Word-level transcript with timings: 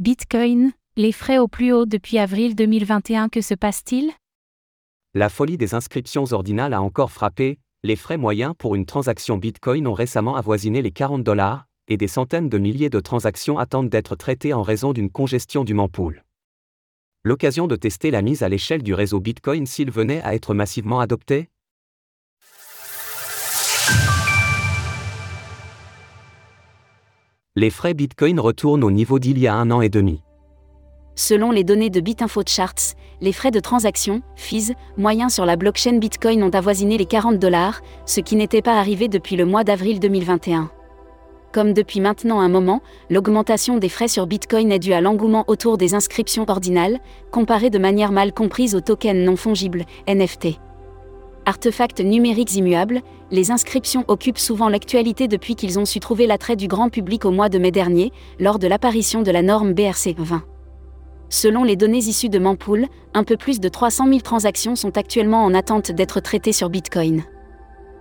Bitcoin, 0.00 0.72
les 0.96 1.12
frais 1.12 1.36
au 1.36 1.46
plus 1.46 1.74
haut 1.74 1.84
depuis 1.84 2.16
avril 2.16 2.54
2021, 2.54 3.28
que 3.28 3.42
se 3.42 3.52
passe-t-il? 3.52 4.10
La 5.12 5.28
folie 5.28 5.58
des 5.58 5.74
inscriptions 5.74 6.24
ordinales 6.32 6.72
a 6.72 6.80
encore 6.80 7.12
frappé, 7.12 7.58
les 7.82 7.96
frais 7.96 8.16
moyens 8.16 8.54
pour 8.56 8.76
une 8.76 8.86
transaction 8.86 9.36
Bitcoin 9.36 9.86
ont 9.86 9.92
récemment 9.92 10.36
avoisiné 10.36 10.80
les 10.80 10.90
40 10.90 11.22
dollars, 11.22 11.66
et 11.86 11.98
des 11.98 12.08
centaines 12.08 12.48
de 12.48 12.56
milliers 12.56 12.88
de 12.88 12.98
transactions 12.98 13.58
attendent 13.58 13.90
d'être 13.90 14.16
traitées 14.16 14.54
en 14.54 14.62
raison 14.62 14.94
d'une 14.94 15.10
congestion 15.10 15.64
du 15.64 15.74
mempool. 15.74 16.24
L'occasion 17.22 17.66
de 17.66 17.76
tester 17.76 18.10
la 18.10 18.22
mise 18.22 18.42
à 18.42 18.48
l'échelle 18.48 18.82
du 18.82 18.94
réseau 18.94 19.20
Bitcoin 19.20 19.66
s'il 19.66 19.90
venait 19.90 20.22
à 20.22 20.34
être 20.34 20.54
massivement 20.54 21.00
adopté 21.00 21.50
Les 27.56 27.70
frais 27.70 27.94
Bitcoin 27.94 28.38
retournent 28.38 28.84
au 28.84 28.92
niveau 28.92 29.18
d'il 29.18 29.36
y 29.36 29.48
a 29.48 29.54
un 29.56 29.72
an 29.72 29.80
et 29.80 29.88
demi. 29.88 30.22
Selon 31.16 31.50
les 31.50 31.64
données 31.64 31.90
de 31.90 32.00
BitInfo 32.00 32.42
Charts, 32.46 32.94
les 33.20 33.32
frais 33.32 33.50
de 33.50 33.58
transaction, 33.58 34.22
fees, 34.36 34.72
moyens 34.96 35.34
sur 35.34 35.44
la 35.44 35.56
blockchain 35.56 35.98
Bitcoin 35.98 36.44
ont 36.44 36.50
avoisiné 36.50 36.96
les 36.96 37.06
40 37.06 37.40
dollars, 37.40 37.80
ce 38.06 38.20
qui 38.20 38.36
n'était 38.36 38.62
pas 38.62 38.78
arrivé 38.78 39.08
depuis 39.08 39.34
le 39.34 39.46
mois 39.46 39.64
d'avril 39.64 39.98
2021. 39.98 40.70
Comme 41.50 41.72
depuis 41.72 41.98
maintenant 41.98 42.38
un 42.38 42.48
moment, 42.48 42.82
l'augmentation 43.10 43.78
des 43.78 43.88
frais 43.88 44.06
sur 44.06 44.28
Bitcoin 44.28 44.70
est 44.70 44.78
due 44.78 44.92
à 44.92 45.00
l'engouement 45.00 45.44
autour 45.48 45.76
des 45.76 45.96
inscriptions 45.96 46.44
ordinales, 46.48 47.00
comparées 47.32 47.70
de 47.70 47.80
manière 47.80 48.12
mal 48.12 48.32
comprise 48.32 48.76
aux 48.76 48.80
tokens 48.80 49.26
non 49.26 49.34
fongibles, 49.34 49.86
NFT. 50.06 50.60
Artefacts 51.50 51.98
numériques 51.98 52.54
immuables, 52.54 53.00
les 53.32 53.50
inscriptions 53.50 54.04
occupent 54.06 54.38
souvent 54.38 54.68
l'actualité 54.68 55.26
depuis 55.26 55.56
qu'ils 55.56 55.80
ont 55.80 55.84
su 55.84 55.98
trouver 55.98 56.28
l'attrait 56.28 56.54
du 56.54 56.68
grand 56.68 56.90
public 56.90 57.24
au 57.24 57.32
mois 57.32 57.48
de 57.48 57.58
mai 57.58 57.72
dernier, 57.72 58.12
lors 58.38 58.60
de 58.60 58.68
l'apparition 58.68 59.22
de 59.22 59.32
la 59.32 59.42
norme 59.42 59.72
BRC 59.74 60.14
20. 60.16 60.44
Selon 61.28 61.64
les 61.64 61.74
données 61.74 62.04
issues 62.04 62.28
de 62.28 62.38
Mempool, 62.38 62.86
un 63.14 63.24
peu 63.24 63.36
plus 63.36 63.58
de 63.58 63.68
300 63.68 64.06
000 64.06 64.20
transactions 64.20 64.76
sont 64.76 64.96
actuellement 64.96 65.42
en 65.42 65.52
attente 65.52 65.90
d'être 65.90 66.20
traitées 66.20 66.52
sur 66.52 66.70
Bitcoin. 66.70 67.24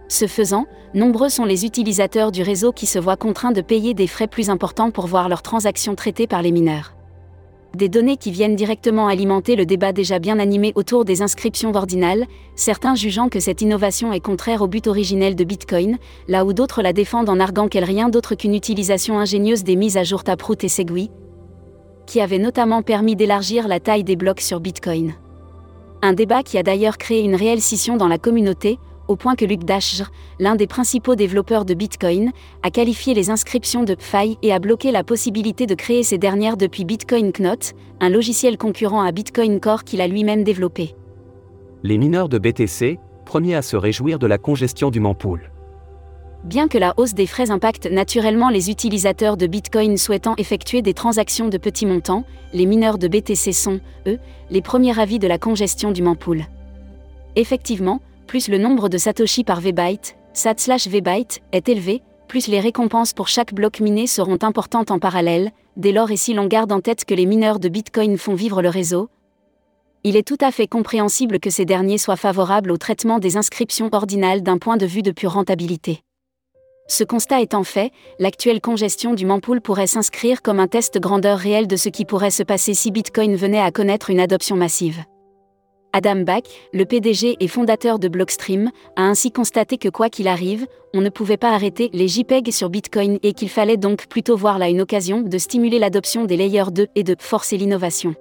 Ce 0.09 0.27
faisant, 0.27 0.67
nombreux 0.93 1.29
sont 1.29 1.45
les 1.45 1.65
utilisateurs 1.65 2.31
du 2.31 2.43
réseau 2.43 2.71
qui 2.71 2.85
se 2.85 2.99
voient 2.99 3.17
contraints 3.17 3.51
de 3.51 3.61
payer 3.61 3.95
des 3.95 4.05
frais 4.05 4.27
plus 4.27 4.51
importants 4.51 4.91
pour 4.91 5.07
voir 5.07 5.27
leurs 5.27 5.41
transactions 5.41 5.95
traitées 5.95 6.27
par 6.27 6.43
les 6.43 6.51
mineurs. 6.51 6.93
Des 7.75 7.87
données 7.87 8.17
qui 8.17 8.31
viennent 8.31 8.55
directement 8.55 9.07
alimenter 9.07 9.55
le 9.55 9.65
débat 9.65 9.93
déjà 9.93 10.17
bien 10.17 10.39
animé 10.39 10.71
autour 10.73 11.05
des 11.05 11.21
inscriptions 11.21 11.73
ordinales, 11.73 12.25
certains 12.55 12.95
jugeant 12.95 13.29
que 13.29 13.39
cette 13.39 13.61
innovation 13.61 14.11
est 14.11 14.19
contraire 14.19 14.63
au 14.63 14.67
but 14.67 14.87
originel 14.87 15.35
de 15.35 15.43
Bitcoin, 15.43 15.97
là 16.27 16.45
où 16.45 16.53
d'autres 16.53 16.81
la 16.81 16.93
défendent 16.93 17.29
en 17.29 17.39
arguant 17.39 17.67
qu'elle 17.67 17.83
rien 17.83 18.09
d'autre 18.09 18.33
qu'une 18.33 18.55
utilisation 18.55 19.19
ingénieuse 19.19 19.63
des 19.63 19.75
mises 19.75 19.97
à 19.97 20.03
jour 20.03 20.23
Taproot 20.23 20.63
et 20.63 20.67
Segui, 20.67 21.11
qui 22.07 22.21
avait 22.21 22.39
notamment 22.39 22.81
permis 22.81 23.15
d'élargir 23.15 23.67
la 23.67 23.79
taille 23.79 24.03
des 24.03 24.15
blocs 24.15 24.41
sur 24.41 24.59
Bitcoin. 24.59 25.13
Un 26.01 26.13
débat 26.13 26.41
qui 26.41 26.57
a 26.57 26.63
d'ailleurs 26.63 26.97
créé 26.97 27.21
une 27.21 27.35
réelle 27.35 27.61
scission 27.61 27.97
dans 27.97 28.07
la 28.07 28.17
communauté, 28.17 28.79
au 29.09 29.15
point 29.15 29.35
que 29.35 29.43
Luc 29.43 29.63
Dashjr, 29.65 30.11
l'un 30.39 30.55
des 30.55 30.67
principaux 30.67 31.15
développeurs 31.15 31.65
de 31.65 31.73
Bitcoin, 31.73 32.31
a 32.61 32.69
qualifié 32.69 33.15
les 33.15 33.31
inscriptions 33.31 33.83
de 33.83 33.95
failles 33.99 34.37
et 34.43 34.53
a 34.53 34.59
bloqué 34.59 34.91
la 34.91 35.03
possibilité 35.03 35.65
de 35.65 35.73
créer 35.73 36.03
ces 36.03 36.19
dernières 36.19 36.57
depuis 36.57 36.85
Bitcoin 36.85 37.31
Knot, 37.33 37.73
un 37.99 38.09
logiciel 38.09 38.57
concurrent 38.57 39.01
à 39.01 39.11
Bitcoin 39.11 39.59
Core 39.59 39.83
qu'il 39.83 39.99
a 39.99 40.07
lui-même 40.07 40.43
développé. 40.43 40.95
Les 41.81 41.97
mineurs 41.97 42.29
de 42.29 42.37
BTC, 42.37 42.99
premiers 43.25 43.55
à 43.55 43.63
se 43.63 43.75
réjouir 43.75 44.19
de 44.19 44.27
la 44.27 44.37
congestion 44.37 44.91
du 44.91 44.99
mempool. 44.99 45.51
Bien 46.43 46.67
que 46.67 46.77
la 46.77 46.93
hausse 46.97 47.15
des 47.15 47.25
frais 47.25 47.49
impacte 47.49 47.87
naturellement 47.91 48.49
les 48.49 48.69
utilisateurs 48.69 49.37
de 49.37 49.47
Bitcoin 49.47 49.97
souhaitant 49.97 50.35
effectuer 50.37 50.83
des 50.83 50.93
transactions 50.93 51.49
de 51.49 51.57
petits 51.57 51.87
montants, 51.87 52.25
les 52.53 52.67
mineurs 52.67 52.99
de 52.99 53.07
BTC 53.07 53.53
sont, 53.53 53.81
eux, 54.07 54.19
les 54.51 54.61
premiers 54.61 54.97
avis 54.99 55.19
de 55.19 55.27
la 55.27 55.39
congestion 55.39 55.91
du 55.91 56.03
mempool. 56.03 56.45
Effectivement, 57.35 58.01
plus 58.29 58.47
le 58.47 58.59
nombre 58.59 58.89
de 58.89 58.99
Satoshi 58.99 59.43
par 59.43 59.59
VByte, 59.59 60.15
SAT 60.33 60.53
slash 60.57 60.87
VByte, 60.87 61.41
est 61.51 61.67
élevé, 61.67 62.03
plus 62.27 62.45
les 62.45 62.59
récompenses 62.59 63.11
pour 63.11 63.27
chaque 63.27 63.55
bloc 63.55 63.79
miné 63.79 64.05
seront 64.05 64.37
importantes 64.43 64.91
en 64.91 64.99
parallèle, 64.99 65.49
dès 65.77 65.91
lors 65.91 66.11
et 66.11 66.15
si 66.15 66.35
l'on 66.35 66.45
garde 66.45 66.71
en 66.71 66.79
tête 66.79 67.05
que 67.05 67.15
les 67.15 67.25
mineurs 67.25 67.59
de 67.59 67.69
Bitcoin 67.69 68.19
font 68.19 68.35
vivre 68.35 68.61
le 68.61 68.69
réseau, 68.69 69.09
il 70.03 70.15
est 70.15 70.27
tout 70.27 70.37
à 70.41 70.51
fait 70.51 70.67
compréhensible 70.67 71.39
que 71.39 71.49
ces 71.49 71.65
derniers 71.65 71.97
soient 71.97 72.17
favorables 72.17 72.69
au 72.69 72.77
traitement 72.77 73.17
des 73.17 73.35
inscriptions 73.35 73.89
ordinales 73.93 74.43
d'un 74.43 74.59
point 74.59 74.77
de 74.77 74.85
vue 74.85 75.01
de 75.01 75.11
pure 75.11 75.33
rentabilité. 75.33 76.01
Ce 76.87 77.03
constat 77.03 77.41
étant 77.41 77.63
fait, 77.63 77.91
l'actuelle 78.19 78.61
congestion 78.61 79.15
du 79.15 79.25
mempool 79.25 79.59
pourrait 79.59 79.87
s'inscrire 79.87 80.43
comme 80.43 80.59
un 80.59 80.67
test 80.67 80.99
grandeur 80.99 81.39
réelle 81.39 81.67
de 81.67 81.77
ce 81.77 81.89
qui 81.89 82.05
pourrait 82.05 82.29
se 82.29 82.43
passer 82.43 82.75
si 82.75 82.91
Bitcoin 82.91 83.35
venait 83.35 83.59
à 83.59 83.71
connaître 83.71 84.11
une 84.11 84.19
adoption 84.19 84.55
massive. 84.55 85.03
Adam 85.93 86.17
Back, 86.17 86.45
le 86.73 86.85
PDG 86.85 87.37
et 87.39 87.47
fondateur 87.47 87.99
de 87.99 88.07
Blockstream, 88.07 88.69
a 88.95 89.03
ainsi 89.03 89.31
constaté 89.31 89.77
que 89.77 89.89
quoi 89.89 90.09
qu'il 90.09 90.27
arrive, 90.27 90.67
on 90.93 91.01
ne 91.01 91.09
pouvait 91.09 91.37
pas 91.37 91.51
arrêter 91.51 91.89
les 91.93 92.07
JPEG 92.07 92.51
sur 92.51 92.69
Bitcoin 92.69 93.17
et 93.23 93.33
qu'il 93.33 93.49
fallait 93.49 93.77
donc 93.77 94.07
plutôt 94.07 94.37
voir 94.37 94.59
là 94.59 94.69
une 94.69 94.81
occasion 94.81 95.21
de 95.21 95.37
stimuler 95.37 95.79
l'adoption 95.79 96.25
des 96.25 96.37
layers 96.37 96.71
2 96.71 96.87
et 96.95 97.03
de 97.03 97.15
forcer 97.19 97.57
l'innovation. 97.57 98.15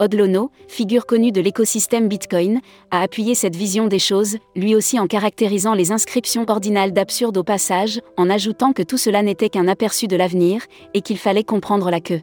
Odlono, 0.00 0.50
figure 0.68 1.06
connue 1.06 1.32
de 1.32 1.40
l'écosystème 1.40 2.08
Bitcoin, 2.08 2.60
a 2.90 3.00
appuyé 3.00 3.34
cette 3.34 3.54
vision 3.54 3.86
des 3.86 4.00
choses, 4.00 4.38
lui 4.56 4.74
aussi 4.74 4.98
en 4.98 5.06
caractérisant 5.06 5.74
les 5.74 5.92
inscriptions 5.92 6.44
ordinales 6.48 6.92
d'absurde 6.92 7.36
au 7.36 7.44
passage, 7.44 8.00
en 8.16 8.28
ajoutant 8.28 8.72
que 8.72 8.82
tout 8.82 8.98
cela 8.98 9.22
n'était 9.22 9.48
qu'un 9.48 9.68
aperçu 9.68 10.08
de 10.08 10.16
l'avenir, 10.16 10.62
et 10.94 11.00
qu'il 11.00 11.16
fallait 11.16 11.44
comprendre 11.44 11.90
la 11.90 12.00
queue. 12.00 12.22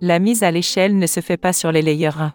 La 0.00 0.18
mise 0.18 0.42
à 0.42 0.50
l'échelle 0.50 0.98
ne 0.98 1.06
se 1.06 1.20
fait 1.20 1.38
pas 1.38 1.54
sur 1.54 1.72
les 1.72 1.80
layers 1.80 2.18
1. 2.18 2.34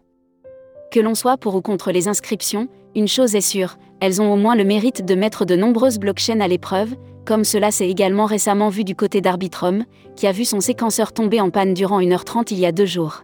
Que 0.92 1.00
l'on 1.00 1.14
soit 1.14 1.38
pour 1.38 1.56
ou 1.56 1.62
contre 1.62 1.92
les 1.92 2.08
inscriptions, 2.08 2.68
une 2.96 3.08
chose 3.08 3.36
est 3.36 3.42
sûre, 3.42 3.78
elles 4.00 4.22
ont 4.22 4.34
au 4.34 4.38
moins 4.38 4.56
le 4.56 4.64
mérite 4.64 5.06
de 5.06 5.14
mettre 5.14 5.46
de 5.46 5.56
nombreuses 5.56 6.00
blockchains 6.00 6.40
à 6.40 6.48
l'épreuve, 6.48 6.96
comme 7.26 7.44
cela 7.44 7.70
s'est 7.70 7.90
également 7.90 8.26
récemment 8.26 8.70
vu 8.70 8.84
du 8.84 8.96
côté 8.96 9.22
d'Arbitrum, 9.22 9.86
qui 10.16 10.26
a 10.26 10.32
vu 10.32 10.46
son 10.46 10.62
séquenceur 10.62 11.14
tomber 11.14 11.42
en 11.42 11.52
panne 11.52 11.76
durant 11.76 12.02
1h30 12.02 12.48
il 12.52 12.60
y 12.60 12.66
a 12.66 12.72
deux 12.72 12.88
jours. 12.88 13.24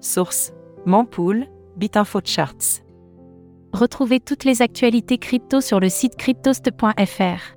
Source 0.00 0.52
Mempool, 0.84 1.46
Bitinfo 1.76 2.18
Charts. 2.24 2.82
Retrouvez 3.72 4.18
toutes 4.18 4.44
les 4.44 4.60
actualités 4.60 5.18
crypto 5.18 5.60
sur 5.60 5.78
le 5.78 5.88
site 5.88 6.16
cryptost.fr. 6.16 7.56